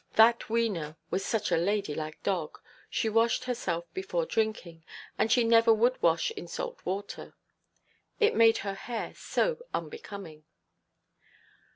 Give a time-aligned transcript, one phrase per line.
[0.13, 2.59] That Wena was such a ladylike dog;
[2.89, 4.83] she washed herself before drinking,
[5.15, 7.35] and she never would wash in salt water.
[8.19, 10.45] It made her hair so unbecoming.